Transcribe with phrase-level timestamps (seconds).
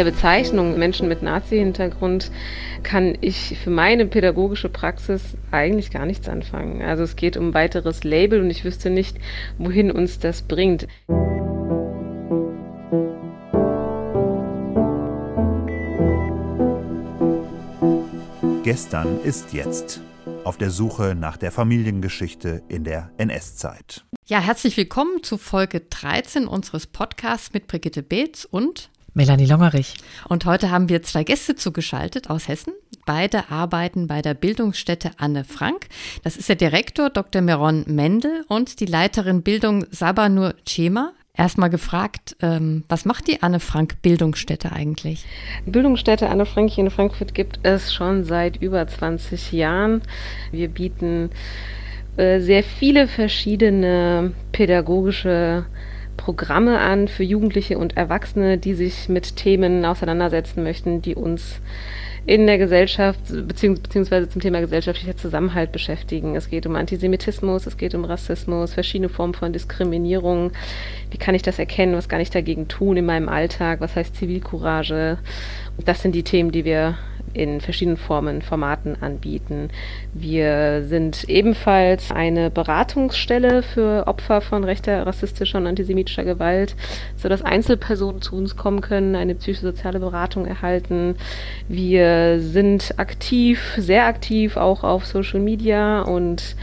[0.00, 2.30] der Bezeichnung Menschen mit Nazi-Hintergrund
[2.82, 6.80] kann ich für meine pädagogische Praxis eigentlich gar nichts anfangen.
[6.80, 9.18] Also es geht um weiteres Label und ich wüsste nicht,
[9.58, 10.88] wohin uns das bringt.
[18.62, 20.00] Gestern ist jetzt.
[20.44, 24.06] Auf der Suche nach der Familiengeschichte in der NS-Zeit.
[24.24, 29.94] Ja, herzlich willkommen zu Folge 13 unseres Podcasts mit Brigitte Beetz und Melanie Longerich.
[30.28, 32.72] Und heute haben wir zwei Gäste zugeschaltet aus Hessen.
[33.06, 35.88] Beide arbeiten bei der Bildungsstätte Anne Frank.
[36.22, 37.42] Das ist der Direktor Dr.
[37.42, 41.12] Meron Mendel und die Leiterin Bildung Sabanur Chema.
[41.36, 45.24] Erstmal gefragt, ähm, was macht die Anne Frank Bildungsstätte eigentlich?
[45.64, 50.02] Bildungsstätte Anne Frank hier in Frankfurt gibt es schon seit über 20 Jahren.
[50.52, 51.30] Wir bieten
[52.16, 55.66] äh, sehr viele verschiedene pädagogische
[56.20, 61.62] Programme an für Jugendliche und Erwachsene, die sich mit Themen auseinandersetzen möchten, die uns
[62.26, 66.36] in der Gesellschaft beziehungsweise zum Thema gesellschaftlicher Zusammenhalt beschäftigen.
[66.36, 70.52] Es geht um Antisemitismus, es geht um Rassismus, verschiedene Formen von Diskriminierung.
[71.10, 71.96] Wie kann ich das erkennen?
[71.96, 73.80] Was kann ich dagegen tun in meinem Alltag?
[73.80, 75.16] Was heißt Zivilcourage?
[75.86, 76.98] Das sind die Themen, die wir
[77.32, 79.70] in verschiedenen Formen, Formaten anbieten.
[80.12, 86.74] Wir sind ebenfalls eine Beratungsstelle für Opfer von rechter, rassistischer und antisemitischer Gewalt,
[87.16, 91.16] sodass Einzelpersonen zu uns kommen können, eine psychosoziale Beratung erhalten.
[91.68, 96.56] Wir sind aktiv, sehr aktiv auch auf Social Media und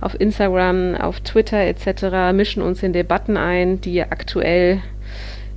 [0.00, 4.82] auf Instagram, auf Twitter etc., mischen uns in Debatten ein, die aktuell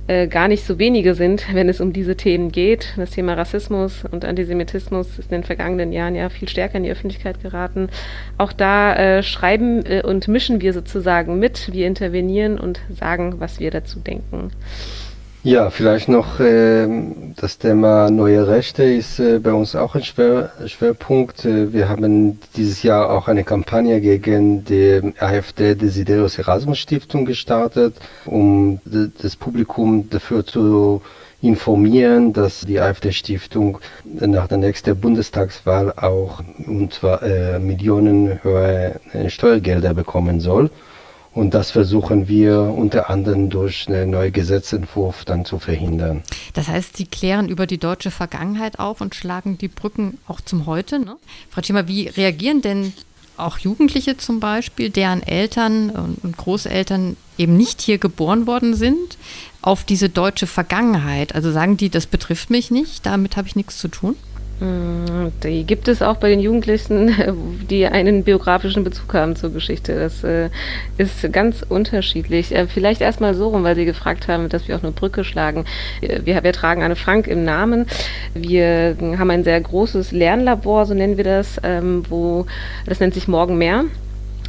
[0.08, 2.94] äh, gar nicht so wenige sind, wenn es um diese Themen geht.
[2.96, 6.90] Das Thema Rassismus und Antisemitismus ist in den vergangenen Jahren ja viel stärker in die
[6.90, 7.88] Öffentlichkeit geraten.
[8.38, 13.60] Auch da äh, schreiben äh, und mischen wir sozusagen mit, wir intervenieren und sagen, was
[13.60, 14.50] wir dazu denken.
[15.46, 16.88] Ja, vielleicht noch äh,
[17.36, 21.44] das Thema neue Rechte ist äh, bei uns auch ein Schwer, Schwerpunkt.
[21.44, 27.94] Äh, wir haben dieses Jahr auch eine Kampagne gegen die AfD Desiderius Erasmus Stiftung gestartet,
[28.24, 28.80] um
[29.22, 31.00] das Publikum dafür zu
[31.40, 39.94] informieren, dass die AfD-Stiftung nach der nächsten Bundestagswahl auch und zwar äh, millionenhöhe äh, Steuergelder
[39.94, 40.70] bekommen soll.
[41.36, 46.22] Und das versuchen wir unter anderem durch einen neuen Gesetzentwurf dann zu verhindern.
[46.54, 50.64] Das heißt, Sie klären über die deutsche Vergangenheit auf und schlagen die Brücken auch zum
[50.64, 50.98] Heute.
[50.98, 51.16] Ne?
[51.50, 52.94] Frau Schimmer, wie reagieren denn
[53.36, 59.18] auch Jugendliche zum Beispiel, deren Eltern und Großeltern eben nicht hier geboren worden sind,
[59.60, 61.34] auf diese deutsche Vergangenheit?
[61.34, 64.16] Also sagen die, das betrifft mich nicht, damit habe ich nichts zu tun?
[64.58, 67.14] Hm, die gibt es auch bei den Jugendlichen,
[67.70, 69.98] die einen biografischen Bezug haben zur Geschichte.
[69.98, 70.48] Das äh,
[70.96, 72.54] ist ganz unterschiedlich.
[72.54, 75.66] Äh, vielleicht erstmal so rum, weil Sie gefragt haben, dass wir auch eine Brücke schlagen.
[76.00, 77.86] Äh, wir, wir tragen Anne Frank im Namen.
[78.32, 82.46] Wir haben ein sehr großes Lernlabor, so nennen wir das, ähm, wo
[82.86, 83.84] das nennt sich Morgen mehr.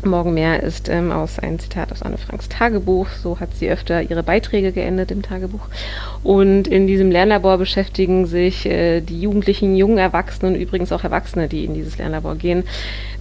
[0.06, 3.08] Morgen mehr ist ähm, aus ein Zitat aus Anne Franks Tagebuch.
[3.22, 5.68] So hat sie öfter ihre Beiträge geendet im Tagebuch.
[6.24, 11.66] Und in diesem Lernlabor beschäftigen sich äh, die Jugendlichen, jungen Erwachsenen übrigens auch Erwachsene, die
[11.66, 12.64] in dieses Lernlabor gehen,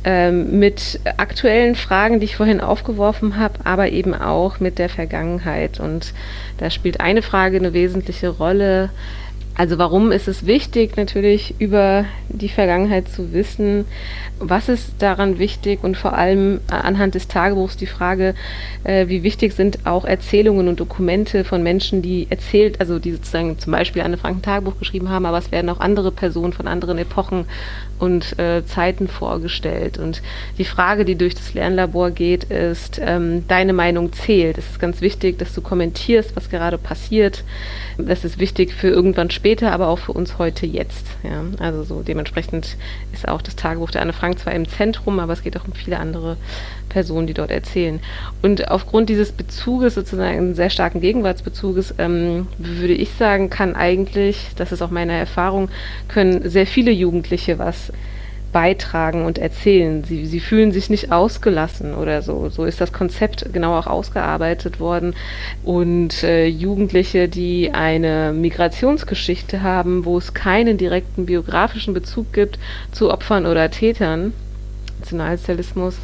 [0.05, 5.81] ähm, mit aktuellen Fragen, die ich vorhin aufgeworfen habe, aber eben auch mit der Vergangenheit.
[5.81, 6.15] Und
[6.59, 8.91] da spielt eine Frage eine wesentliche Rolle.
[9.59, 13.87] Also warum ist es wichtig, natürlich über die Vergangenheit zu wissen?
[14.39, 15.83] Was ist daran wichtig?
[15.83, 18.34] Und vor allem anhand des Tagebuchs die Frage,
[18.84, 23.59] äh, wie wichtig sind auch Erzählungen und Dokumente von Menschen, die erzählt, also die sozusagen
[23.59, 26.66] zum Beispiel Anne Frank ein Tagebuch geschrieben haben, aber es werden auch andere Personen von
[26.66, 27.47] anderen Epochen
[27.99, 29.99] und äh, Zeiten vorgestellt.
[29.99, 30.23] Und
[30.59, 34.59] die Frage, die durch das Lernlabor geht, ist, ähm, deine Meinung zählt.
[34.59, 37.45] Es ist ganz wichtig, dass du kommentierst, was gerade passiert.
[37.99, 41.07] Das ist wichtig für irgendwann später, aber auch für uns heute jetzt.
[41.23, 41.45] Ja.
[41.59, 42.77] Also so dementsprechend
[43.12, 45.73] ist auch das Tagebuch der Anne Frank zwar im Zentrum, aber es geht auch um
[45.73, 46.37] viele andere
[46.97, 48.01] Personen, die dort erzählen.
[48.41, 54.72] Und aufgrund dieses Bezuges, sozusagen sehr starken Gegenwartsbezuges, ähm, würde ich sagen, kann eigentlich, das
[54.72, 55.69] ist auch meine Erfahrung,
[56.09, 57.93] können sehr viele Jugendliche was
[58.51, 60.04] beitragen und erzählen.
[60.04, 62.48] Sie, sie fühlen sich nicht ausgelassen oder so.
[62.48, 65.15] So ist das Konzept genau auch ausgearbeitet worden.
[65.65, 72.59] Und äh, Jugendliche, die eine Migrationsgeschichte haben, wo es keinen direkten biografischen Bezug gibt
[72.91, 74.33] zu Opfern oder Tätern,
[75.01, 75.98] Nationalsozialismus,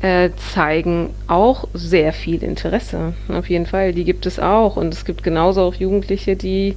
[0.00, 3.14] äh, zeigen auch sehr viel Interesse.
[3.28, 4.76] Auf jeden Fall, die gibt es auch.
[4.76, 6.76] Und es gibt genauso auch Jugendliche, die,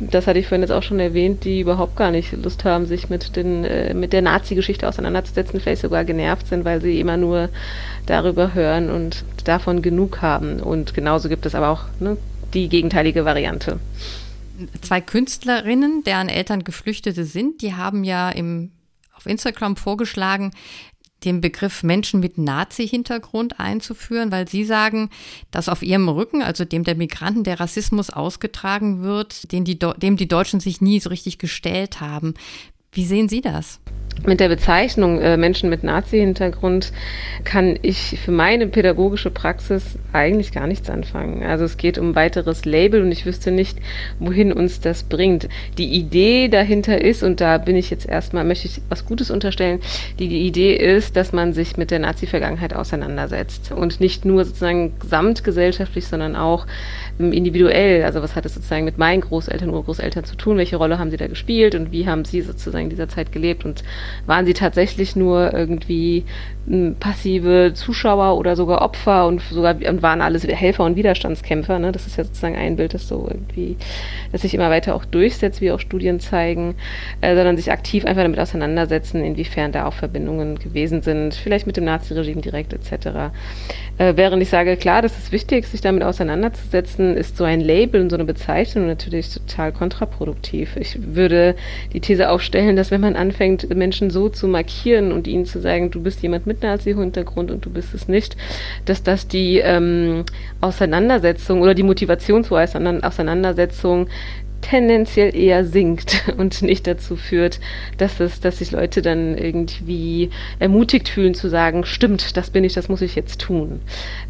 [0.00, 3.08] das hatte ich vorhin jetzt auch schon erwähnt, die überhaupt gar nicht Lust haben, sich
[3.10, 7.48] mit, den, äh, mit der Nazi-Geschichte auseinanderzusetzen, vielleicht sogar genervt sind, weil sie immer nur
[8.06, 10.60] darüber hören und davon genug haben.
[10.60, 12.16] Und genauso gibt es aber auch ne,
[12.54, 13.78] die gegenteilige Variante.
[14.82, 18.72] zwei Künstlerinnen, deren Eltern Geflüchtete sind, die haben ja im,
[19.14, 20.52] auf Instagram vorgeschlagen,
[21.24, 25.10] den Begriff Menschen mit Nazi-Hintergrund einzuführen, weil sie sagen,
[25.50, 30.16] dass auf ihrem Rücken, also dem der Migranten, der Rassismus ausgetragen wird, den die, dem
[30.16, 32.34] die Deutschen sich nie so richtig gestellt haben.
[32.94, 33.80] Wie sehen Sie das?
[34.24, 36.92] Mit der Bezeichnung äh, Menschen mit Nazi-Hintergrund
[37.42, 41.42] kann ich für meine pädagogische Praxis eigentlich gar nichts anfangen.
[41.42, 43.76] Also es geht um weiteres Label und ich wüsste nicht,
[44.20, 45.48] wohin uns das bringt.
[45.76, 49.80] Die Idee dahinter ist, und da bin ich jetzt erstmal, möchte ich was Gutes unterstellen,
[50.20, 54.92] die, die Idee ist, dass man sich mit der Nazi-Vergangenheit auseinandersetzt und nicht nur sozusagen
[55.00, 56.66] gesamtgesellschaftlich, sondern auch
[57.18, 58.04] individuell.
[58.04, 60.56] Also was hat es sozusagen mit meinen Großeltern, Urgroßeltern zu tun?
[60.56, 63.64] Welche Rolle haben sie da gespielt und wie haben sie sozusagen in dieser Zeit gelebt
[63.64, 63.84] und
[64.26, 66.24] waren sie tatsächlich nur irgendwie
[66.98, 71.78] passive Zuschauer oder sogar Opfer und sogar und waren alles Helfer und Widerstandskämpfer.
[71.78, 71.92] Ne?
[71.92, 73.76] Das ist ja sozusagen ein Bild, das so irgendwie,
[74.32, 76.74] das sich immer weiter auch durchsetzt, wie auch Studien zeigen,
[77.20, 81.76] äh, sondern sich aktiv einfach damit auseinandersetzen, inwiefern da auch Verbindungen gewesen sind, vielleicht mit
[81.76, 83.06] dem Naziregime direkt etc.
[83.98, 88.00] Äh, während ich sage, klar, das ist wichtig, sich damit auseinanderzusetzen, ist so ein Label
[88.00, 90.76] und so eine Bezeichnung natürlich total kontraproduktiv.
[90.76, 91.56] Ich würde
[91.92, 95.90] die These aufstellen, dass wenn man anfängt, Menschen so zu markieren und ihnen zu sagen,
[95.90, 98.36] du bist jemand mit mit Nazi-Hintergrund und du bist es nicht,
[98.84, 100.24] dass das die ähm,
[100.60, 104.08] Auseinandersetzung oder die Motivation zur Auseinandersetzung
[104.60, 107.60] tendenziell eher sinkt und nicht dazu führt,
[107.98, 112.72] dass es, dass sich Leute dann irgendwie ermutigt fühlen zu sagen, stimmt, das bin ich,
[112.72, 113.80] das muss ich jetzt tun.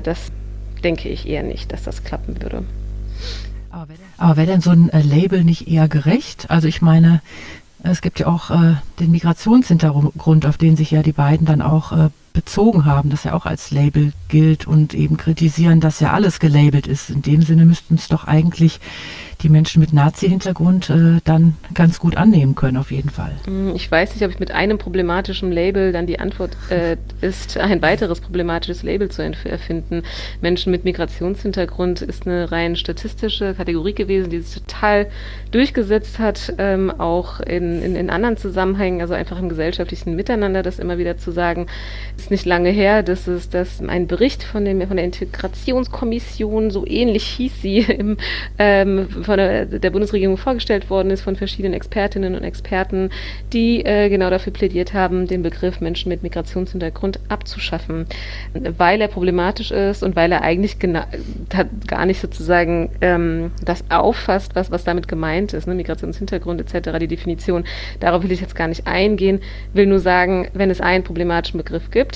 [0.03, 0.33] Das
[0.85, 2.65] denke ich eher nicht, dass das klappen würde.
[4.19, 6.51] Aber wäre denn so ein äh, Label nicht eher gerecht?
[6.51, 7.21] Also ich meine,
[7.83, 11.93] es gibt ja auch äh, den Migrationshintergrund, auf den sich ja die beiden dann auch
[11.93, 16.41] äh, bezogen haben, das ja auch als Label gilt und eben kritisieren, dass ja alles
[16.41, 17.09] gelabelt ist.
[17.09, 18.81] In dem Sinne müssten es doch eigentlich
[19.45, 23.33] die Menschen mit Nazi-Hintergrund äh, dann ganz gut annehmen können, auf jeden Fall.
[23.45, 27.57] Hm, ich weiß nicht, ob ich mit einem problematischen Label dann die Antwort äh, ist,
[27.59, 30.03] ein weiteres problematisches Label zu erfinden.
[30.41, 35.07] Menschen mit Migrationshintergrund ist eine rein statistische Kategorie gewesen, die sich total
[35.51, 40.79] durchgesetzt hat, ähm, auch in, in, in anderen Zusammenhängen, also einfach im gesellschaftlichen Miteinander, das
[40.79, 41.67] immer wieder zu sagen,
[42.25, 46.87] ist nicht lange her, dass es dass ein Bericht von, dem, von der Integrationskommission, so
[46.87, 48.17] ähnlich hieß sie, im,
[48.59, 53.11] ähm, von der, der, Bundesregierung vorgestellt worden ist von verschiedenen Expertinnen und Experten,
[53.53, 58.07] die äh, genau dafür plädiert haben, den Begriff Menschen mit Migrationshintergrund abzuschaffen,
[58.79, 64.71] weil er problematisch ist und weil er eigentlich gar nicht sozusagen ähm, das auffasst, was,
[64.71, 65.75] was damit gemeint ist, ne?
[65.75, 67.65] Migrationshintergrund etc., die Definition.
[68.01, 69.41] Darauf will ich jetzt gar nicht eingehen,
[69.75, 72.14] will nur sagen, wenn es einen problematischen Begriff gibt,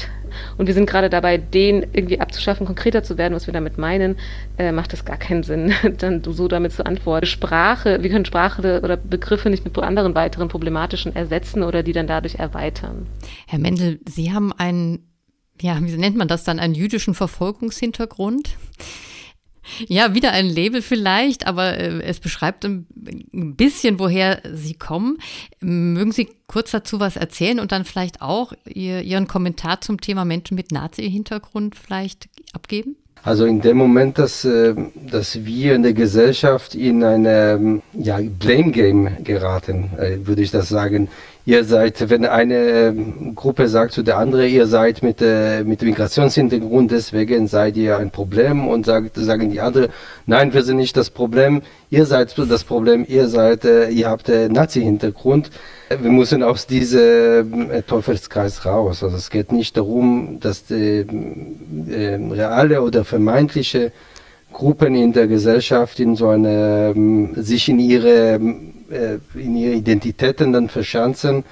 [0.57, 4.17] und wir sind gerade dabei, den irgendwie abzuschaffen, konkreter zu werden, was wir damit meinen,
[4.59, 7.27] äh, macht es gar keinen Sinn, dann so damit zu antworten.
[7.27, 12.07] Sprache, wir können Sprache oder Begriffe nicht mit anderen weiteren problematischen ersetzen oder die dann
[12.07, 13.07] dadurch erweitern.
[13.47, 15.07] Herr Mendel, Sie haben einen,
[15.61, 18.57] ja, wie nennt man das dann, einen jüdischen Verfolgungshintergrund?
[19.89, 22.87] Ja, wieder ein Label vielleicht, aber äh, es beschreibt ein,
[23.33, 25.19] bisschen, woher Sie kommen.
[25.61, 30.25] Mögen Sie kurz dazu was erzählen und dann vielleicht auch Ihr, Ihren Kommentar zum Thema
[30.25, 32.97] Menschen mit Nazi-Hintergrund vielleicht abgeben?
[33.23, 34.75] Also in dem Moment, dass, äh,
[35.11, 40.69] dass wir in der Gesellschaft in eine ja, Blame Game geraten, äh, würde ich das
[40.69, 41.09] sagen,
[41.45, 45.83] ihr seid, wenn eine ähm, Gruppe sagt zu der anderen, ihr seid mit, äh, mit
[45.83, 49.89] Migrationshintergrund, deswegen seid ihr ein Problem und sagt, sagen die anderen,
[50.27, 55.51] nein, wir sind nicht das Problem, ihr seid das Problem, ihr seid, ihr habt Nazi-Hintergrund.
[55.89, 59.03] Wir müssen aus diesem äh, Teufelskreis raus.
[59.03, 61.07] Also es geht nicht darum, dass die
[61.89, 63.93] äh, reale oder vermeintliche
[64.53, 68.35] Gruppen in der Gesellschaft in so eine, ähm, sich in ihre
[68.91, 71.45] äh, in ihre Identitäten dann verschanzen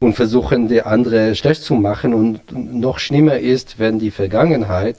[0.00, 2.12] und versuchen, die andere schlecht zu machen.
[2.12, 4.96] Und noch schlimmer ist, wenn die Vergangenheit,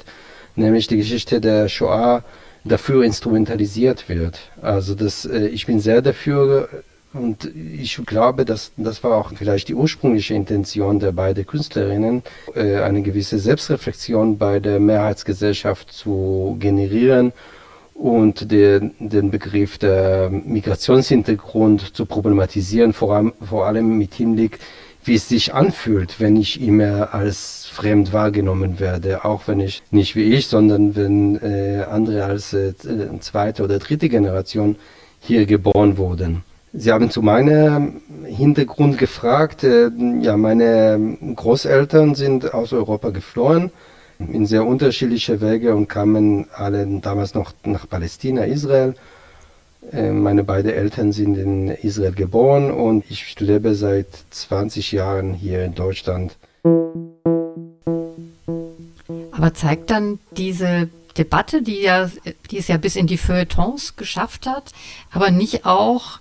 [0.56, 2.24] nämlich die Geschichte der Shoah,
[2.64, 4.40] dafür instrumentalisiert wird.
[4.62, 6.70] Also das, äh, ich bin sehr dafür
[7.14, 12.24] und ich glaube, dass das war auch vielleicht die ursprüngliche Intention der beiden Künstlerinnen,
[12.56, 17.34] äh, eine gewisse Selbstreflexion bei der Mehrheitsgesellschaft zu generieren
[17.94, 24.60] und den, den Begriff der Migrationshintergrund zu problematisieren, vor allem, vor allem mit Hinblick,
[25.04, 30.16] wie es sich anfühlt, wenn ich immer als fremd wahrgenommen werde, auch wenn ich nicht
[30.16, 32.74] wie ich, sondern wenn äh, andere als äh,
[33.22, 34.76] zweite oder dritte Generation
[35.20, 36.44] hier geboren wurden.
[36.74, 39.64] Sie haben zu meinem Hintergrund gefragt.
[39.64, 39.90] Äh,
[40.22, 43.72] ja, meine Großeltern sind aus Europa geflohen
[44.20, 48.96] in sehr unterschiedliche Wege und kamen alle damals noch nach Palästina, Israel.
[49.92, 55.64] Äh, meine beiden Eltern sind in Israel geboren und ich lebe seit 20 Jahren hier
[55.64, 56.36] in Deutschland.
[59.32, 62.10] Aber zeigt dann diese Debatte, die, ja,
[62.52, 64.72] die es ja bis in die Feuilletons geschafft hat,
[65.12, 66.20] aber nicht auch,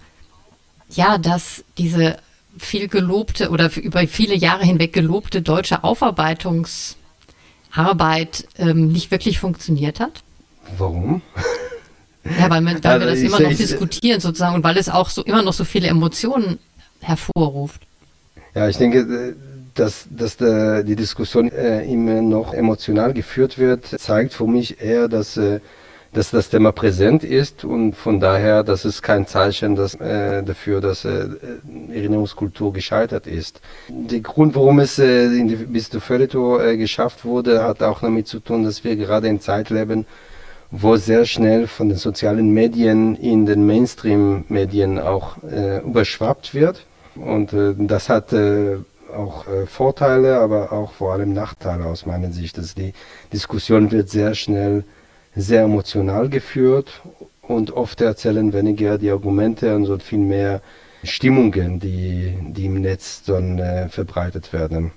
[0.91, 2.17] ja, dass diese
[2.59, 6.97] viel gelobte oder über viele Jahre hinweg gelobte deutsche Aufarbeitungsarbeit
[8.59, 10.23] ähm, nicht wirklich funktioniert hat?
[10.79, 11.23] Warum?
[12.25, 14.89] Ja, weil, wir, weil also wir das immer noch ich, diskutieren sozusagen und weil es
[14.89, 16.59] auch so immer noch so viele Emotionen
[17.01, 17.83] hervorruft.
[18.55, 19.37] Ja, ich denke,
[19.75, 25.09] dass, dass der, die Diskussion äh, immer noch emotional geführt wird, zeigt für mich eher,
[25.09, 25.61] dass, äh,
[26.17, 30.81] dass das Thema präsent ist und von daher, dass es kein Zeichen dass, äh, dafür,
[30.81, 31.29] dass äh,
[31.93, 33.61] Erinnerungskultur gescheitert ist.
[33.89, 38.01] Der Grund, warum es äh, in die, bis zu Feuilleton äh, geschafft wurde, hat auch
[38.01, 40.07] damit zu tun, dass wir gerade in Zeit leben,
[40.71, 46.87] wo sehr schnell von den sozialen Medien in den Mainstream-Medien auch äh, überschwappt wird.
[47.15, 48.77] Und äh, das hat äh,
[49.15, 52.57] auch äh, Vorteile, aber auch vor allem Nachteile aus meiner Sicht.
[52.57, 52.95] Also die
[53.35, 54.85] Diskussion wird sehr schnell
[55.37, 57.03] sehr emotional geführt
[57.43, 60.63] und oft erzählen weniger die Argumente und so viel mehr
[61.05, 64.93] Stimmungen, die, die im Netz dann äh, verbreitet werden.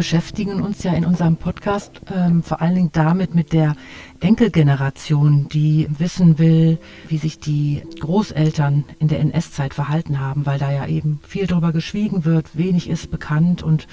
[0.00, 3.76] Beschäftigen uns ja in unserem Podcast ähm, vor allen Dingen damit mit der
[4.20, 6.78] Enkelgeneration, die wissen will,
[7.08, 11.72] wie sich die Großeltern in der NS-Zeit verhalten haben, weil da ja eben viel drüber
[11.72, 13.88] geschwiegen wird, wenig ist bekannt und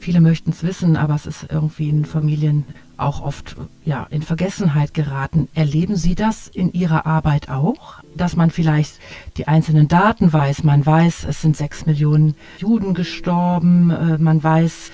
[0.00, 2.64] viele möchten es wissen, aber es ist irgendwie in Familien
[2.96, 5.48] auch oft ja, in Vergessenheit geraten.
[5.54, 7.96] Erleben Sie das in Ihrer Arbeit auch?
[8.14, 8.98] Dass man vielleicht
[9.36, 10.64] die einzelnen Daten weiß.
[10.64, 13.90] Man weiß, es sind sechs Millionen Juden gestorben.
[13.90, 14.90] Äh, man weiß,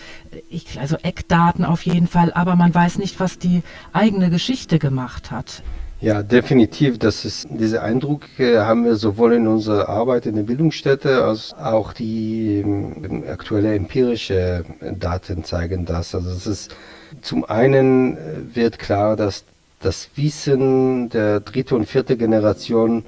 [0.50, 5.30] ich, also Eckdaten auf jeden Fall, aber man weiß nicht, was die eigene Geschichte gemacht
[5.30, 5.62] hat.
[6.02, 6.98] Ja, definitiv.
[6.98, 11.54] Das ist, diese Eindruck äh, haben wir sowohl in unserer Arbeit in der Bildungsstätte als
[11.54, 14.64] auch die äh, aktuelle empirische
[14.98, 16.12] Daten zeigen das.
[16.12, 16.74] Also es ist
[17.20, 18.20] zum einen äh,
[18.52, 19.44] wird klar, dass
[19.78, 23.04] das Wissen der dritte und vierte Generation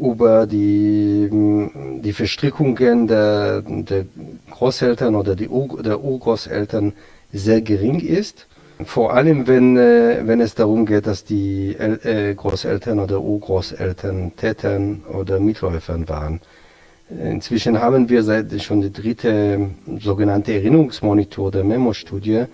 [0.00, 1.28] über die,
[2.02, 4.06] die Verstrickungen der, der
[4.50, 6.94] Großeltern oder die Ur, der Urgroßeltern
[7.30, 8.46] sehr gering ist.
[8.84, 14.32] Vor allem, wenn, äh, wenn es darum geht, dass die El äh, Großeltern oder Urgroßeltern
[14.36, 16.40] Tätern oder Mitläufern waren.
[17.08, 22.46] Inzwischen haben wir seit schon die dritte sogenannte Erinnerungsmonitor der Memo-Studie,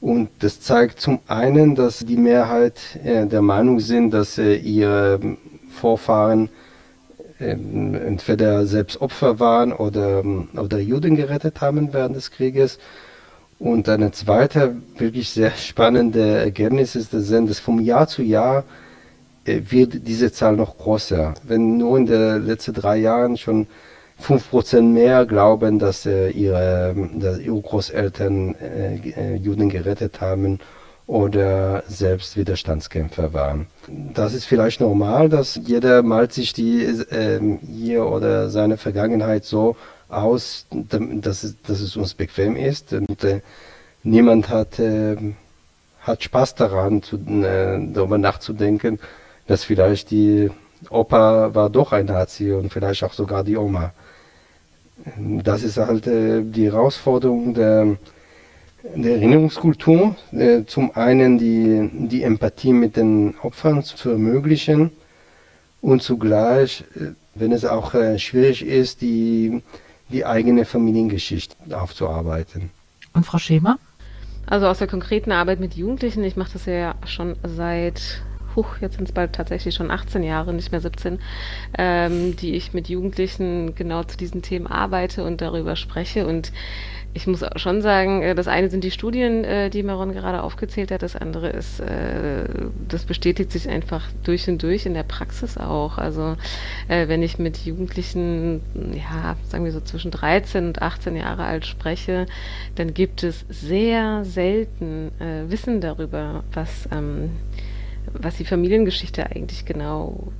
[0.00, 5.18] und das zeigt zum einen, dass die Mehrheit äh, der Meinung sind, dass äh, ihre
[5.70, 6.50] Vorfahren
[7.40, 12.78] äh, entweder selbst Opfer waren oder, ähm, oder Juden gerettet haben während des Krieges.
[13.58, 18.64] Und eine zweite, wirklich sehr spannende Ergebnis ist, dass vom Jahr zu Jahr
[19.44, 21.34] äh, wird diese Zahl noch größer.
[21.42, 23.66] Wenn nur in den letzten drei Jahren schon
[24.22, 30.58] 5% mehr glauben, dass äh, ihre, dass ihre Großeltern äh, Juden gerettet haben
[31.06, 33.66] oder selbst Widerstandskämpfer waren.
[34.14, 37.40] Das ist vielleicht normal, dass jeder malt sich die äh,
[37.72, 39.76] ihr oder seine Vergangenheit so
[40.08, 43.40] aus, dass es, dass es uns bequem ist und äh,
[44.02, 45.16] niemand hat, äh,
[46.00, 48.98] hat Spaß daran, zu, äh, darüber nachzudenken,
[49.46, 50.50] dass vielleicht die
[50.90, 53.92] Opa war doch ein Nazi und vielleicht auch sogar die Oma.
[55.18, 57.96] Das ist halt äh, die Herausforderung der,
[58.94, 60.16] der Erinnerungskultur.
[60.32, 64.90] Äh, zum einen die, die Empathie mit den Opfern zu ermöglichen
[65.80, 69.62] und zugleich, äh, wenn es auch äh, schwierig ist, die,
[70.08, 72.70] die eigene Familiengeschichte aufzuarbeiten.
[73.12, 73.78] Und Frau Schema?
[74.46, 78.22] Also aus der konkreten Arbeit mit Jugendlichen, ich mache das ja schon seit
[78.56, 81.18] huch, jetzt sind es bald tatsächlich schon 18 Jahre, nicht mehr 17,
[81.78, 86.26] ähm, die ich mit Jugendlichen genau zu diesen Themen arbeite und darüber spreche.
[86.26, 86.52] Und
[87.16, 90.90] ich muss schon sagen, äh, das eine sind die Studien, äh, die Maron gerade aufgezählt
[90.90, 92.44] hat, das andere ist, äh,
[92.88, 95.98] das bestätigt sich einfach durch und durch in der Praxis auch.
[95.98, 96.36] Also
[96.88, 98.60] wenn ich mit Jugendlichen,
[98.94, 102.26] ja, sagen wir so zwischen 13 und 18 Jahre alt spreche,
[102.74, 105.10] dann gibt es sehr selten
[105.48, 107.30] Wissen darüber, was ähm,
[108.20, 110.32] was die Familiengeschichte eigentlich genau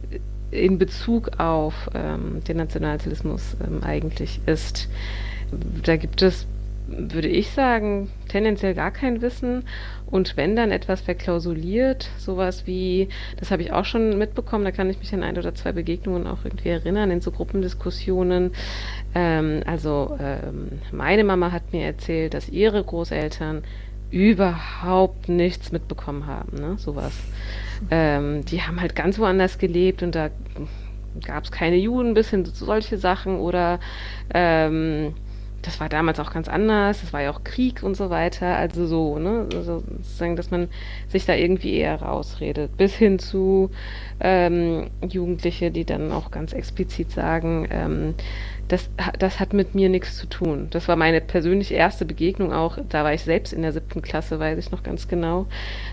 [0.50, 4.88] in Bezug auf ähm, den Nationalsozialismus ähm, eigentlich ist.
[5.82, 6.46] Da gibt es
[6.88, 9.64] würde ich sagen, tendenziell gar kein Wissen.
[10.08, 14.88] Und wenn dann etwas verklausuliert, sowas wie, das habe ich auch schon mitbekommen, da kann
[14.88, 18.52] ich mich an ein oder zwei Begegnungen auch irgendwie erinnern, in so Gruppendiskussionen.
[19.14, 23.64] Ähm, also ähm, meine Mama hat mir erzählt, dass ihre Großeltern
[24.16, 26.78] überhaupt nichts mitbekommen haben, ne?
[26.78, 27.12] Sowas.
[27.90, 30.30] Ähm, die haben halt ganz woanders gelebt und da
[31.24, 33.78] gab es keine Juden bis hin zu solche Sachen oder
[34.32, 35.14] ähm,
[35.66, 38.86] das war damals auch ganz anders, es war ja auch Krieg und so weiter, also
[38.86, 40.68] so, ne, also sozusagen, dass man
[41.08, 43.70] sich da irgendwie eher rausredet, bis hin zu
[44.20, 48.14] ähm, Jugendliche, die dann auch ganz explizit sagen, ähm,
[48.68, 50.68] das, das hat mit mir nichts zu tun.
[50.70, 52.78] Das war meine persönlich erste Begegnung auch.
[52.88, 55.46] Da war ich selbst in der siebten Klasse, weiß ich noch ganz genau.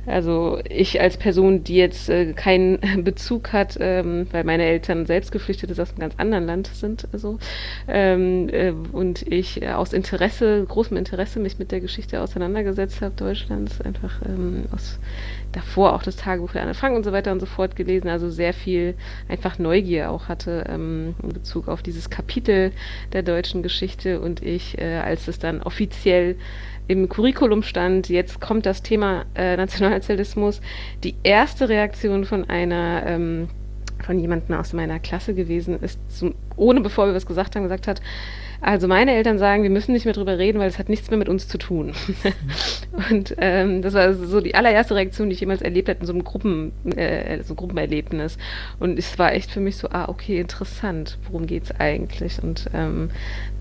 [0.05, 5.31] Also ich als Person, die jetzt äh, keinen Bezug hat, ähm, weil meine Eltern selbst
[5.31, 7.37] geflüchtet ist aus einem ganz anderen Land sind, also
[7.87, 13.13] ähm, äh, und ich äh, aus Interesse, großem Interesse mich mit der Geschichte auseinandergesetzt habe
[13.15, 14.99] Deutschlands, einfach ähm, aus
[15.53, 18.29] davor auch das Tagebuch für Anne Frank und so weiter und so fort gelesen, also
[18.29, 18.95] sehr viel
[19.29, 22.71] einfach Neugier auch hatte ähm, in Bezug auf dieses Kapitel
[23.13, 24.19] der deutschen Geschichte.
[24.19, 26.35] Und ich, äh, als es dann offiziell
[26.87, 30.59] im Curriculum stand, jetzt kommt das Thema äh, Nationalsozialismus,
[31.03, 33.47] die erste Reaktion von einer ähm,
[34.03, 37.87] von jemandem aus meiner Klasse gewesen ist, zum, ohne bevor wir was gesagt haben, gesagt
[37.87, 38.01] hat,
[38.63, 41.19] also meine Eltern sagen, wir müssen nicht mehr drüber reden, weil es hat nichts mehr
[41.19, 41.91] mit uns zu tun.
[43.09, 46.13] und ähm, das war so die allererste Reaktion, die ich jemals erlebt habe in so
[46.13, 48.37] einem Gruppen, äh, so Gruppenerlebnis.
[48.79, 52.41] Und es war echt für mich so, ah, okay, interessant, worum geht es eigentlich?
[52.41, 53.09] Und ähm,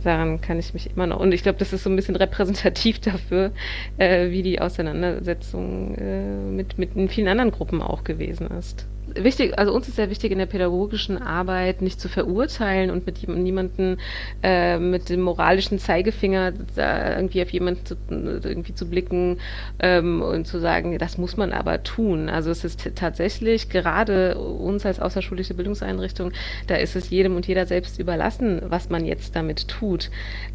[0.04, 1.18] daran kann ich mich immer noch.
[1.18, 3.50] Und ich glaube, das ist so ein bisschen repräsentativ dafür,
[3.99, 9.73] äh, wie die Auseinandersetzung äh, mit, mit vielen anderen Gruppen auch gewesen ist wichtig, also
[9.73, 13.99] uns ist sehr wichtig in der pädagogischen Arbeit nicht zu verurteilen und mit niemanden
[14.42, 19.38] äh, mit dem moralischen Zeigefinger irgendwie auf jemanden zu, irgendwie zu blicken
[19.78, 22.28] ähm, und zu sagen, das muss man aber tun.
[22.28, 26.33] Also es ist tatsächlich gerade uns als außerschulische Bildungseinrichtung,
[26.66, 30.11] da ist es jedem und jeder selbst überlassen, was man jetzt damit tut.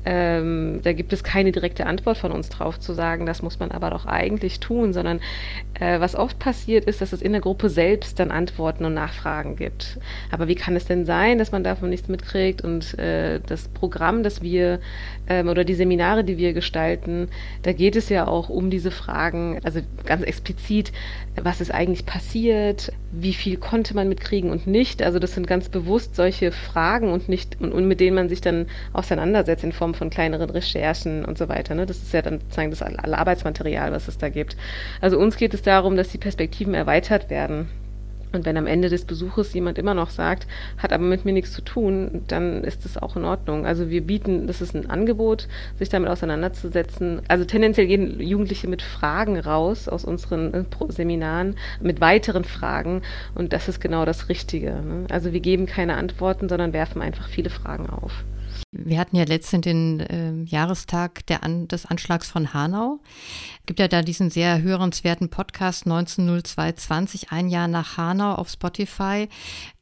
[0.06, 3.72] Ähm, da gibt es keine direkte Antwort von uns drauf zu sagen, das muss man
[3.72, 5.20] aber doch eigentlich tun, sondern
[5.80, 9.58] äh, was oft passiert ist, dass es in der Gruppe selbst dann Antworten und Nachfragen
[9.58, 10.00] gibt.
[10.32, 12.62] Aber wie kann es denn sein, dass man davon nichts mitkriegt?
[12.62, 14.80] Und äh, das Programm, das wir
[15.28, 17.28] ähm, oder die Seminare, die wir gestalten,
[17.64, 20.94] da geht es ja auch um diese Fragen, also ganz explizit,
[21.36, 22.94] was ist eigentlich passiert?
[23.12, 25.04] Wie viel konnte man mitkriegen und nicht?
[25.04, 28.42] Also das sind ganz bewusst solche Fragen und nicht und, und mit denen man sich
[28.42, 31.76] dann auseinandersetzt in Form von kleineren Recherchen und so weiter.
[31.76, 31.86] Ne?
[31.86, 34.56] Das ist ja dann sozusagen das Arbeitsmaterial, was es da gibt.
[35.02, 37.70] Also uns geht es darum, dass die Perspektiven erweitert werden.
[38.34, 41.54] Und wenn am Ende des Besuches jemand immer noch sagt, hat aber mit mir nichts
[41.54, 43.66] zu tun, dann ist das auch in Ordnung.
[43.66, 45.48] Also wir bieten, das ist ein Angebot,
[45.80, 47.22] sich damit auseinanderzusetzen.
[47.28, 53.02] Also tendenziell gehen Jugendliche mit Fragen raus aus unseren äh, Seminaren, mit weiteren Fragen.
[53.34, 54.72] Und das ist genau das Richtige.
[54.72, 55.06] Ne?
[55.10, 58.24] Also wir geben keine Antworten, sondern werfen einfach viele Fragen auf.
[58.72, 63.00] Wir hatten ja letztens den äh, Jahrestag An des Anschlags von Hanau.
[63.66, 69.30] Gibt ja da diesen sehr hörenswerten Podcast 190220, ein Jahr nach Hanau auf Spotify.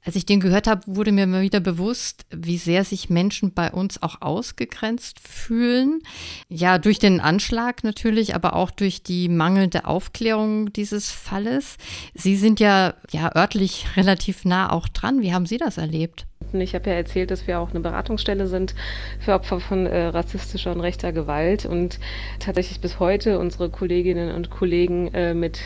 [0.05, 3.71] Als ich den gehört habe, wurde mir mal wieder bewusst, wie sehr sich Menschen bei
[3.71, 6.01] uns auch ausgegrenzt fühlen.
[6.47, 11.77] Ja, durch den Anschlag natürlich, aber auch durch die mangelnde Aufklärung dieses Falles.
[12.13, 15.23] Sie sind ja, ja örtlich relativ nah auch dran.
[15.23, 16.27] Wie haben Sie das erlebt?
[16.53, 18.75] Ich habe ja erzählt, dass wir auch eine Beratungsstelle sind
[19.19, 21.99] für Opfer von äh, rassistischer und rechter Gewalt und
[22.39, 25.59] tatsächlich bis heute unsere Kolleginnen und Kollegen äh, mit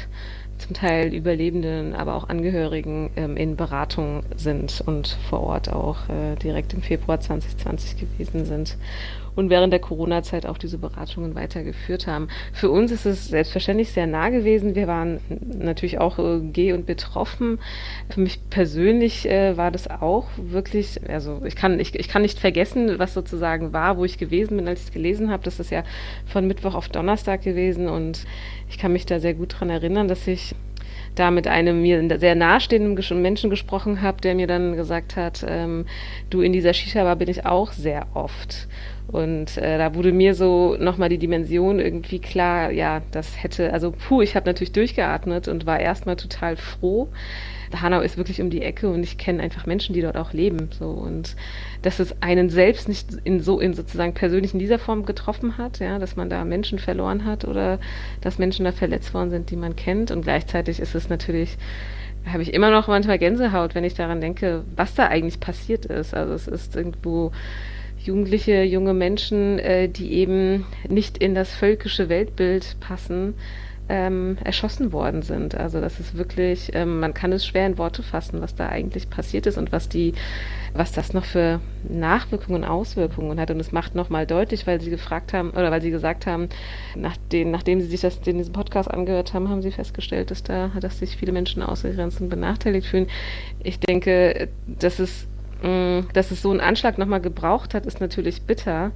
[0.60, 6.36] zum Teil Überlebenden, aber auch Angehörigen ähm, in Beratung sind und vor Ort auch äh,
[6.36, 8.78] direkt im Februar 2020 gewesen sind
[9.40, 12.28] und während der Corona-Zeit auch diese Beratungen weitergeführt haben.
[12.52, 14.76] Für uns ist es selbstverständlich sehr nah gewesen.
[14.76, 17.58] Wir waren natürlich auch äh, geh und betroffen.
[18.10, 22.38] Für mich persönlich äh, war das auch wirklich, also ich kann, ich, ich kann nicht
[22.38, 25.42] vergessen, was sozusagen war, wo ich gewesen bin, als ich es gelesen habe.
[25.44, 25.84] Das ist ja
[26.26, 28.26] von Mittwoch auf Donnerstag gewesen und
[28.70, 30.54] ich kann mich da sehr gut dran erinnern, dass ich
[31.16, 35.86] da mit einem mir sehr nahestehenden Menschen gesprochen habe, der mir dann gesagt hat, ähm,
[36.30, 38.68] du in dieser Shisha-Bar bin ich auch sehr oft.
[39.12, 43.92] Und äh, da wurde mir so nochmal die Dimension irgendwie klar, ja, das hätte, also
[43.92, 47.10] puh, ich habe natürlich durchgeatmet und war erstmal total froh.
[47.76, 50.70] Hanau ist wirklich um die Ecke und ich kenne einfach Menschen, die dort auch leben.
[50.78, 51.36] So und
[51.82, 55.80] dass es einen selbst nicht in so in sozusagen persönlich in dieser Form getroffen hat,
[55.80, 57.80] ja, dass man da Menschen verloren hat oder
[58.22, 60.12] dass Menschen da verletzt worden sind, die man kennt.
[60.12, 61.58] Und gleichzeitig ist es natürlich
[62.26, 66.14] habe ich immer noch manchmal Gänsehaut, wenn ich daran denke, was da eigentlich passiert ist.
[66.14, 67.32] Also es ist irgendwo
[68.04, 73.34] Jugendliche, junge Menschen, äh, die eben nicht in das völkische Weltbild passen,
[73.90, 75.56] ähm, erschossen worden sind.
[75.56, 79.10] Also das ist wirklich, ähm, man kann es schwer in Worte fassen, was da eigentlich
[79.10, 80.14] passiert ist und was die,
[80.74, 81.60] was das noch für
[81.90, 83.50] Nachwirkungen Auswirkungen hat.
[83.50, 86.50] Und es macht nochmal deutlich, weil sie gefragt haben, oder weil sie gesagt haben,
[86.96, 90.44] nach den, nachdem sie sich das, den, diesen Podcast angehört haben, haben sie festgestellt, dass
[90.44, 93.08] da, dass sich viele Menschen ausgegrenzt und benachteiligt fühlen.
[93.64, 95.39] Ich denke, dass es mm,
[96.14, 98.92] dass es so einen Anschlag nochmal gebraucht hat, ist natürlich bitter.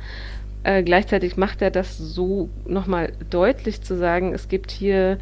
[0.64, 5.20] Äh, gleichzeitig macht er das so nochmal deutlich zu sagen, es gibt hier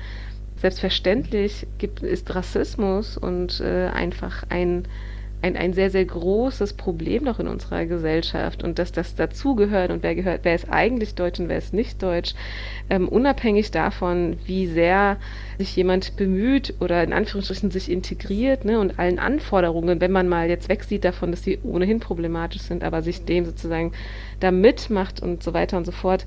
[0.58, 4.88] selbstverständlich gibt, ist Rassismus und äh, einfach ein
[5.42, 10.04] ein, ein sehr, sehr großes Problem noch in unserer Gesellschaft und dass das dazugehört und
[10.04, 12.34] wer gehört, wer ist eigentlich deutsch und wer ist nicht deutsch,
[12.90, 15.18] ähm, unabhängig davon, wie sehr
[15.58, 20.50] sich jemand bemüht oder in Anführungsstrichen sich integriert ne, und allen Anforderungen, wenn man mal
[20.50, 23.92] jetzt wegsieht davon, dass sie ohnehin problematisch sind, aber sich dem sozusagen
[24.40, 26.26] da mitmacht und so weiter und so fort,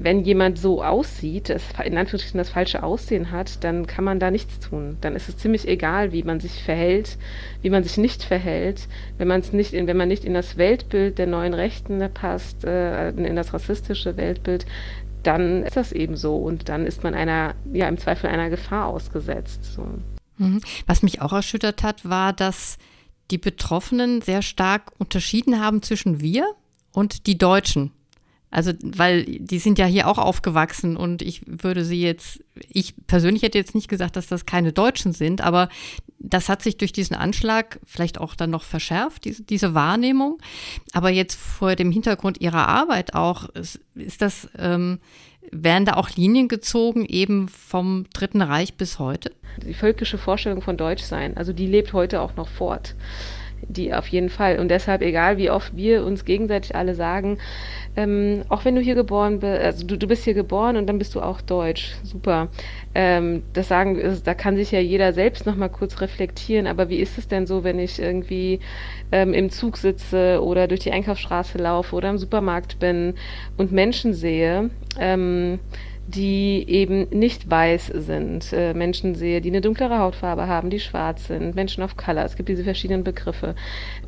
[0.00, 4.30] wenn jemand so aussieht, das, in Anführungsstrichen das falsche Aussehen hat, dann kann man da
[4.30, 4.96] nichts tun.
[5.00, 7.18] Dann ist es ziemlich egal, wie man sich verhält,
[7.62, 8.88] wie man sich nicht verhält.
[9.18, 12.64] Wenn man es nicht, in, wenn man nicht in das Weltbild der neuen Rechten passt,
[12.64, 14.66] äh, in das rassistische Weltbild,
[15.22, 18.86] dann ist das eben so und dann ist man einer, ja im Zweifel einer Gefahr
[18.86, 19.64] ausgesetzt.
[19.64, 19.86] So.
[20.38, 20.60] Mhm.
[20.86, 22.78] Was mich auch erschüttert hat, war, dass
[23.30, 26.46] die Betroffenen sehr stark unterschieden haben zwischen wir
[26.92, 27.92] und die Deutschen.
[28.50, 33.44] Also, weil die sind ja hier auch aufgewachsen und ich würde sie jetzt, ich persönlich
[33.44, 35.68] hätte jetzt nicht gesagt, dass das keine Deutschen sind, aber
[36.18, 40.38] das hat sich durch diesen Anschlag vielleicht auch dann noch verschärft, diese, diese Wahrnehmung.
[40.92, 44.98] Aber jetzt vor dem Hintergrund ihrer Arbeit auch, ist, ist das, ähm,
[45.52, 49.32] werden da auch Linien gezogen, eben vom Dritten Reich bis heute?
[49.64, 52.94] Die völkische Vorstellung von Deutschsein, also die lebt heute auch noch fort
[53.68, 54.58] die auf jeden Fall.
[54.58, 57.38] Und deshalb, egal wie oft wir uns gegenseitig alle sagen,
[57.96, 60.98] ähm, auch wenn du hier geboren bist, also du, du bist hier geboren und dann
[60.98, 62.48] bist du auch deutsch, super.
[62.94, 67.18] Ähm, das sagen, da kann sich ja jeder selbst nochmal kurz reflektieren, aber wie ist
[67.18, 68.60] es denn so, wenn ich irgendwie
[69.12, 73.14] ähm, im Zug sitze oder durch die Einkaufsstraße laufe oder im Supermarkt bin
[73.56, 75.58] und Menschen sehe, ähm,
[76.10, 78.52] die eben nicht weiß sind.
[78.52, 82.24] Äh, Menschen sehe, die eine dunklere Hautfarbe haben, die schwarz sind, Menschen of Color.
[82.24, 83.54] Es gibt diese verschiedenen Begriffe.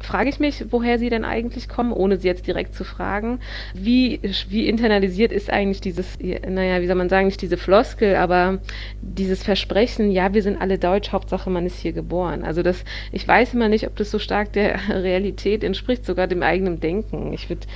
[0.00, 3.40] Frage ich mich, woher sie denn eigentlich kommen, ohne sie jetzt direkt zu fragen.
[3.74, 8.58] Wie, wie internalisiert ist eigentlich dieses, naja, wie soll man sagen, nicht diese Floskel, aber
[9.00, 12.42] dieses Versprechen, ja, wir sind alle deutsch, Hauptsache man ist hier geboren.
[12.42, 16.42] Also das, ich weiß immer nicht, ob das so stark der Realität entspricht, sogar dem
[16.42, 17.32] eigenen Denken.
[17.32, 17.66] Ich würde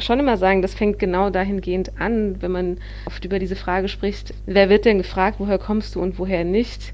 [0.00, 4.34] schon immer sagen, das fängt genau dahingehend an, wenn man oft über diese Frage spricht,
[4.46, 6.92] wer wird denn gefragt, woher kommst du und woher nicht?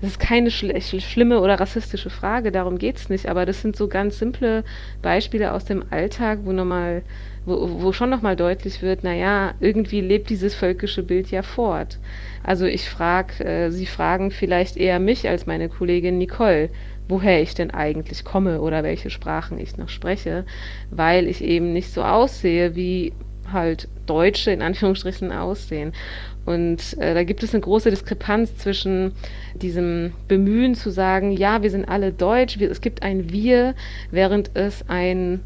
[0.00, 3.74] Das ist keine schl schlimme oder rassistische Frage, darum geht es nicht, aber das sind
[3.74, 4.62] so ganz simple
[5.02, 7.02] Beispiele aus dem Alltag, wo nochmal,
[7.46, 11.98] wo, wo schon nochmal deutlich wird, naja, irgendwie lebt dieses völkische Bild ja fort.
[12.44, 16.70] Also ich frage, äh, Sie fragen vielleicht eher mich als meine Kollegin Nicole,
[17.08, 20.44] woher ich denn eigentlich komme oder welche Sprachen ich noch spreche,
[20.90, 23.12] weil ich eben nicht so aussehe, wie
[23.50, 25.92] halt Deutsche in Anführungsstrichen aussehen.
[26.44, 29.12] Und äh, da gibt es eine große Diskrepanz zwischen
[29.54, 33.74] diesem Bemühen zu sagen, ja, wir sind alle deutsch, wir, es gibt ein Wir,
[34.10, 35.40] während es ein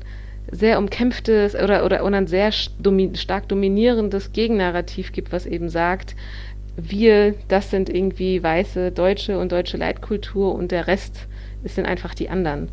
[0.51, 6.14] sehr umkämpftes oder, oder, oder ein sehr domi stark dominierendes Gegennarrativ gibt, was eben sagt,
[6.77, 11.27] wir, das sind irgendwie weiße Deutsche und deutsche Leitkultur und der Rest
[11.64, 12.68] es sind einfach die anderen.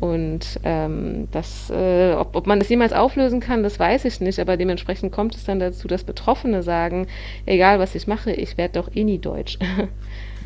[0.00, 4.38] Und ähm, das, äh, ob, ob man das jemals auflösen kann, das weiß ich nicht,
[4.38, 7.06] aber dementsprechend kommt es dann dazu, dass Betroffene sagen,
[7.46, 9.58] egal was ich mache, ich werde doch eh nie deutsch.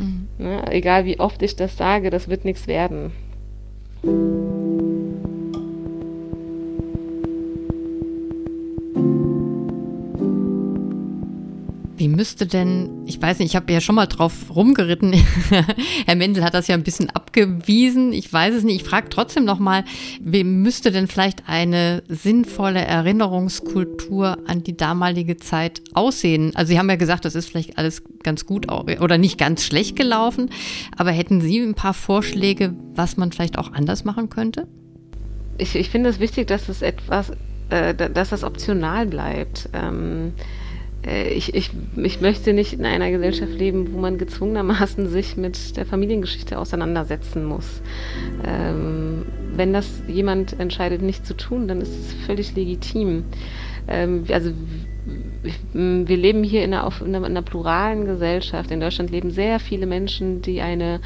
[0.01, 0.29] Mhm.
[0.39, 0.63] ne?
[0.71, 3.11] Egal wie oft ich das sage, das wird nichts werden.
[11.99, 15.13] Wie müsste denn, ich weiß nicht, ich habe ja schon mal drauf rumgeritten.
[16.07, 18.13] Herr Mendel hat das ja ein bisschen abgewiesen.
[18.13, 18.83] Ich weiß es nicht.
[18.83, 19.83] Ich frage trotzdem noch mal,
[20.21, 26.53] wie müsste denn vielleicht eine sinnvolle Erinnerungskultur an die damalige Zeit aussehen?
[26.55, 29.97] Also Sie haben ja gesagt, das ist vielleicht alles ganz gut oder nicht ganz schlecht
[29.97, 30.51] gelaufen.
[30.97, 34.69] Aber hätten Sie ein paar Vorschläge, was man vielleicht auch anders machen könnte?
[35.59, 37.33] Ich, ich finde es wichtig, dass es etwas,
[37.71, 39.69] äh, dass das optional bleibt.
[39.73, 40.68] Ähm, äh,
[41.09, 45.87] ich, ich, ich möchte nicht in einer Gesellschaft leben, wo man gezwungenermaßen sich mit der
[45.87, 47.83] Familiengeschichte auseinandersetzen muss.
[48.45, 53.25] Ähm, wenn das jemand entscheidet, nicht zu tun, dann ist es völlig legitim.
[53.89, 54.53] Ähm, also
[55.73, 58.71] wir leben hier in einer, in einer, pluralen Gesellschaft.
[58.71, 61.01] In Deutschland leben sehr viele Menschen, die eine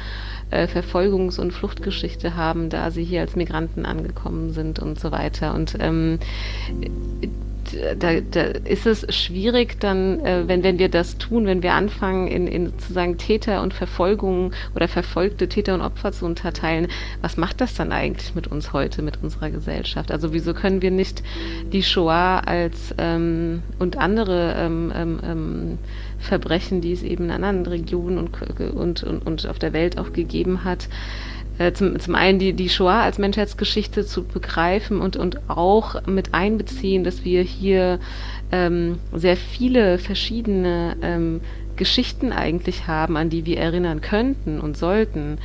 [0.51, 5.53] äh, Verfolgungs- und Fluchtgeschichte haben, da sie hier als Migranten angekommen sind und so weiter.
[5.53, 6.19] Und ähm,
[7.97, 12.27] da, da ist es schwierig dann, äh, wenn, wenn wir das tun, wenn wir anfangen,
[12.27, 16.87] in, in sozusagen Täter und Verfolgung oder verfolgte Täter und Opfer zu unterteilen,
[17.21, 20.11] was macht das dann eigentlich mit uns heute, mit unserer Gesellschaft?
[20.11, 21.23] Also wieso können wir nicht
[21.71, 25.77] die Shoah als ähm, und andere ähm, ähm, ähm
[26.19, 28.31] Verbrechen, die es eben in anderen Regionen und,
[28.73, 30.87] und, und, und auf der Welt auch gegeben hat,
[31.73, 37.03] zum, zum einen die, die Shoah als Menschheitsgeschichte zu begreifen und, und auch mit einbeziehen,
[37.03, 37.99] dass wir hier
[38.51, 41.41] ähm, sehr viele verschiedene ähm,
[41.75, 45.37] Geschichten eigentlich haben, an die wir erinnern könnten und sollten.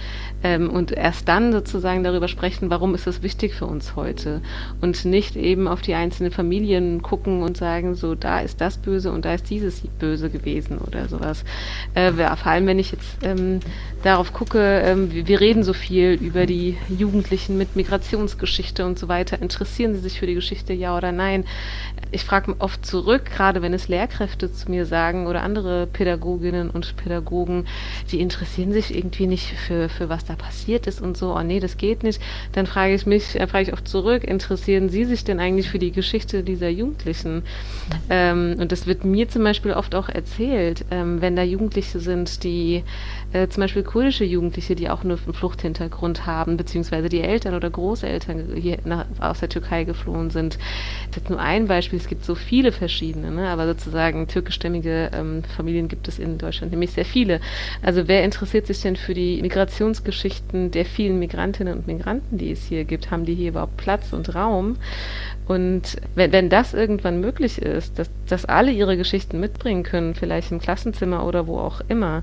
[0.43, 4.41] Ähm, und erst dann sozusagen darüber sprechen, warum ist es wichtig für uns heute.
[4.81, 9.11] Und nicht eben auf die einzelnen Familien gucken und sagen, so da ist das böse
[9.11, 11.45] und da ist dieses böse gewesen oder sowas.
[11.95, 13.61] Äh, vor allem, wenn ich jetzt ähm,
[14.03, 19.09] darauf gucke, ähm, wir, wir reden so viel über die Jugendlichen mit Migrationsgeschichte und so
[19.09, 19.41] weiter.
[19.43, 21.45] Interessieren sie sich für die Geschichte, ja oder nein?
[22.11, 25.87] Ich frage oft zurück, gerade wenn es Lehrkräfte zu mir sagen oder andere
[26.19, 27.67] Pädagoginnen und Pädagogen,
[28.11, 31.61] die interessieren sich irgendwie nicht für, für was da passiert ist und so, oh nee,
[31.61, 32.21] das geht nicht,
[32.53, 35.79] dann frage ich mich, äh, frage ich oft zurück, interessieren Sie sich denn eigentlich für
[35.79, 37.43] die Geschichte dieser Jugendlichen?
[38.11, 42.43] Ähm, und das wird mir zum Beispiel oft auch erzählt, ähm, wenn da Jugendliche sind,
[42.43, 42.83] die
[43.33, 47.71] äh, zum Beispiel kurdische Jugendliche, die auch nur einen Fluchthintergrund haben, beziehungsweise die Eltern oder
[47.71, 50.59] Großeltern hier nach, aus der Türkei geflohen sind.
[51.11, 53.49] Das ist nur ein Beispiel, es gibt so viele verschiedene, ne?
[53.49, 57.41] aber sozusagen türkischstämmige ähm, Familien gibt es in Deutschland nämlich sehr viele.
[57.83, 62.65] Also wer interessiert sich denn für die Migrationsgeschichten der vielen Migrantinnen und Migranten, die es
[62.65, 63.11] hier gibt?
[63.11, 64.77] Haben die hier überhaupt Platz und Raum?
[65.47, 70.53] Und wenn, wenn das irgendwann möglich ist, dass, dass alle ihre Geschichten mitbringen können, vielleicht
[70.53, 72.23] im Klassenzimmer oder wo auch immer,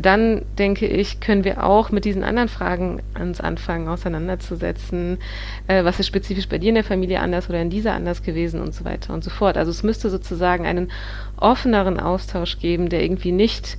[0.00, 5.18] dann denke ich, können wir auch mit diesen anderen Fragen ans Anfangen auseinanderzusetzen.
[5.66, 8.60] Äh, was ist spezifisch bei dir in der Familie anders oder in dieser anders gewesen
[8.60, 9.56] und so weiter und so fort.
[9.56, 10.92] Also es müsste sozusagen einen
[11.38, 13.78] offeneren Austausch geben, der irgendwie nicht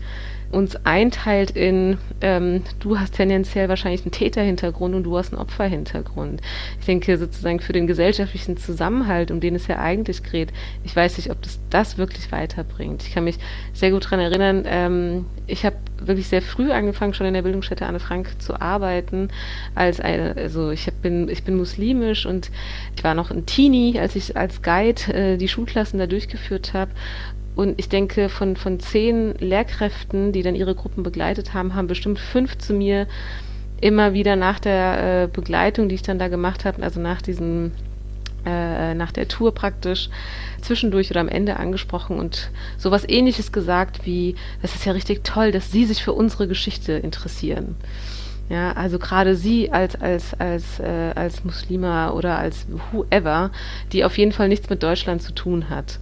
[0.52, 6.42] uns einteilt in, ähm, du hast tendenziell wahrscheinlich einen Täterhintergrund und du hast einen Opferhintergrund.
[6.80, 10.50] Ich denke sozusagen für den gesellschaftlichen Zusammenhalt, um den es ja eigentlich geht,
[10.84, 13.04] ich weiß nicht, ob das das wirklich weiterbringt.
[13.04, 13.38] Ich kann mich
[13.74, 17.86] sehr gut daran erinnern, ähm, ich habe wirklich sehr früh angefangen, schon in der Bildungsstätte
[17.86, 19.30] Anne Frank zu arbeiten,
[19.76, 22.50] als eine, also ich hab, bin, ich bin muslimisch und
[22.96, 26.92] ich war noch ein Teenie, als ich als Guide äh, die Schulklassen da durchgeführt habe
[27.60, 32.18] und ich denke, von, von zehn Lehrkräften, die dann ihre Gruppen begleitet haben, haben bestimmt
[32.18, 33.06] fünf zu mir
[33.82, 37.74] immer wieder nach der äh, Begleitung, die ich dann da gemacht habe, also nach diesem
[38.46, 40.10] äh, nach der Tour praktisch
[40.62, 45.52] zwischendurch oder am Ende angesprochen und sowas ähnliches gesagt wie, das ist ja richtig toll,
[45.52, 47.76] dass Sie sich für unsere Geschichte interessieren.
[48.50, 53.52] Ja, also gerade sie als als als äh, als Muslima oder als whoever,
[53.92, 56.00] die auf jeden Fall nichts mit Deutschland zu tun hat.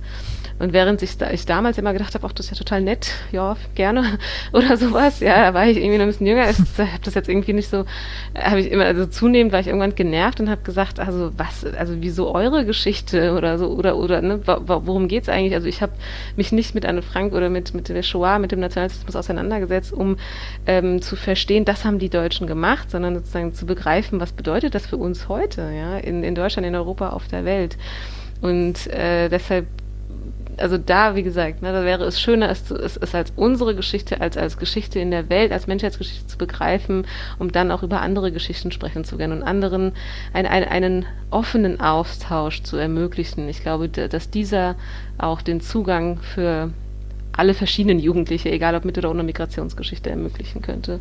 [0.60, 3.56] Und während ich, ich damals immer gedacht habe, ach, das ist ja total nett, ja,
[3.76, 4.18] gerne
[4.54, 7.30] oder sowas, ja, da war ich irgendwie noch ein bisschen jünger, ich habe das jetzt
[7.30, 7.86] irgendwie nicht so,
[8.36, 11.96] habe ich immer, also zunehmend war ich irgendwann genervt und habe gesagt, also was, also
[12.00, 15.54] wieso eure Geschichte oder so, oder, oder, ne, worum geht's eigentlich?
[15.54, 15.92] Also ich habe
[16.36, 20.18] mich nicht mit Anne Frank oder mit, mit der Shoah, mit dem Nationalsozialismus auseinandergesetzt, um
[20.66, 24.88] ähm, zu verstehen, das haben die Deutschen gemacht, sondern sozusagen zu begreifen, was bedeutet das
[24.88, 27.78] für uns heute, ja, in, in Deutschland, in Europa, auf der Welt.
[28.42, 29.68] Und äh, deshalb
[30.58, 34.22] also da, wie gesagt, ne, da wäre es schöner, es, es, es als unsere Geschichte,
[34.22, 37.06] als als Geschichte in der Welt, als Menschheitsgeschichte zu begreifen,
[37.40, 39.94] um dann auch über andere Geschichten sprechen zu können und anderen
[40.34, 43.48] ein, ein, einen offenen Austausch zu ermöglichen.
[43.50, 44.76] Ich glaube, dass dieser
[45.18, 46.72] auch den Zugang für
[47.32, 51.00] alle verschiedenen Jugendliche, egal ob mit oder ohne Migrationsgeschichte, ermöglichen könnte.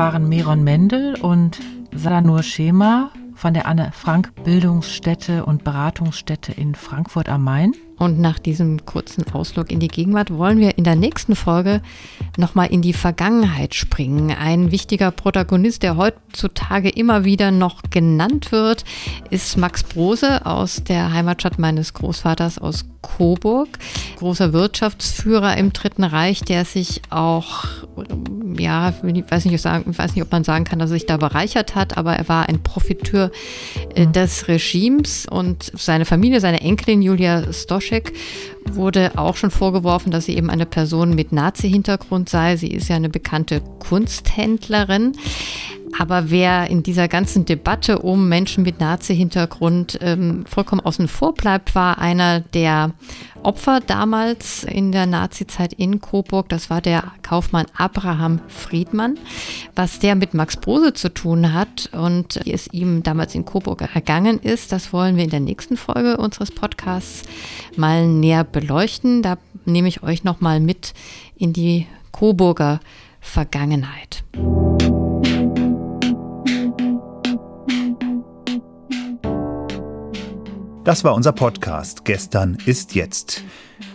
[0.00, 1.60] Waren Meron Mendel und
[1.94, 7.74] Salanur Schema von der Anne Frank Bildungsstätte und Beratungsstätte in Frankfurt am Main.
[8.00, 11.82] Und nach diesem kurzen Ausflug in die Gegenwart wollen wir in der nächsten Folge
[12.38, 14.30] nochmal in die Vergangenheit springen.
[14.30, 18.86] Ein wichtiger Protagonist, der heutzutage immer wieder noch genannt wird,
[19.28, 23.68] ist Max Brose aus der Heimatstadt meines Großvaters aus Coburg.
[24.16, 27.66] Großer Wirtschaftsführer im Dritten Reich, der sich auch,
[28.58, 31.18] ja, ich weiß nicht, ich weiß nicht, ob man sagen kann, dass er sich da
[31.18, 33.30] bereichert hat, aber er war ein Profiteur
[33.94, 38.12] äh, des Regimes und seine Familie, seine Enkelin Julia Stosch Laschek
[38.72, 42.56] wurde auch schon vorgeworfen, dass sie eben eine Person mit Nazi-Hintergrund sei.
[42.56, 45.16] Sie ist ja eine bekannte Kunsthändlerin.
[45.98, 51.74] Aber wer in dieser ganzen Debatte um Menschen mit Nazi-Hintergrund ähm, vollkommen außen vor bleibt,
[51.74, 52.92] war einer der
[53.42, 56.48] Opfer damals in der Nazizeit in Coburg.
[56.48, 59.18] Das war der Kaufmann Abraham Friedmann.
[59.74, 63.82] Was der mit Max Brose zu tun hat und wie es ihm damals in Coburg
[63.94, 67.22] ergangen ist, das wollen wir in der nächsten Folge unseres Podcasts
[67.76, 69.22] mal näher beleuchten.
[69.22, 70.94] Da nehme ich euch nochmal mit
[71.36, 72.80] in die Coburger
[73.20, 74.24] Vergangenheit.
[80.90, 83.44] Das war unser Podcast Gestern ist jetzt.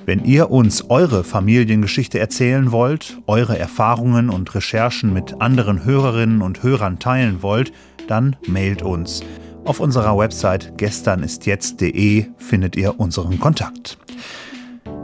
[0.05, 6.63] Wenn ihr uns eure Familiengeschichte erzählen wollt, eure Erfahrungen und Recherchen mit anderen Hörerinnen und
[6.63, 7.73] Hörern teilen wollt,
[8.07, 9.23] dann mailt uns.
[9.65, 13.97] Auf unserer Website gesternistjetzt.de findet ihr unseren Kontakt.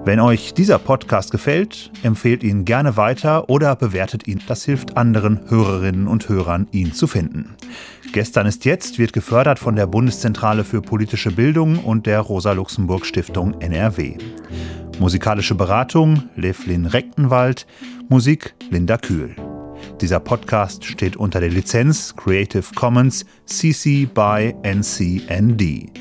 [0.03, 4.41] Wenn euch dieser Podcast gefällt, empfehlt ihn gerne weiter oder bewertet ihn.
[4.47, 7.55] Das hilft anderen Hörerinnen und Hörern, ihn zu finden.
[8.11, 14.17] Gestern ist jetzt wird gefördert von der Bundeszentrale für politische Bildung und der Rosa-Luxemburg-Stiftung NRW.
[14.99, 17.67] Musikalische Beratung Levlin Rechtenwald,
[18.09, 19.35] Musik Linda Kühl.
[20.01, 25.91] Dieser Podcast steht unter der Lizenz Creative Commons CC by NCND.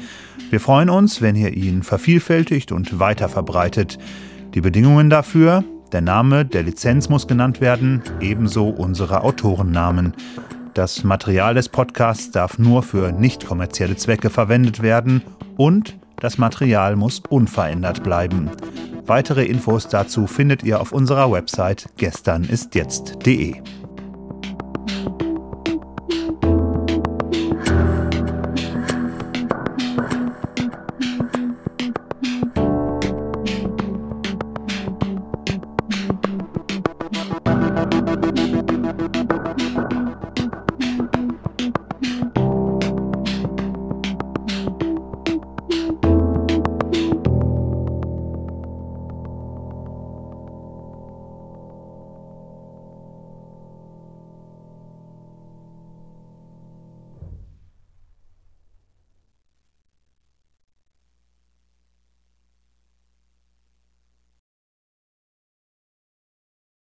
[0.50, 3.98] Wir freuen uns, wenn ihr ihn vervielfältigt und weiter verbreitet.
[4.52, 10.12] Die Bedingungen dafür, der Name der Lizenz muss genannt werden, ebenso unsere Autorennamen.
[10.74, 15.22] Das Material des Podcasts darf nur für nicht kommerzielle Zwecke verwendet werden
[15.56, 18.50] und das Material muss unverändert bleiben.
[19.06, 23.54] Weitere Infos dazu findet ihr auf unserer Website gesternistjetzt.de.